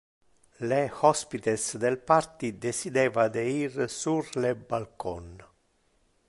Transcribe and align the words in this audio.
Le 0.69 0.77
hospites 1.03 1.65
del 1.83 1.97
party 2.11 2.49
decideva 2.63 3.27
de 3.35 3.45
ir 3.61 3.77
sur 3.99 4.33
le 4.47 4.51
balcon. 4.73 5.29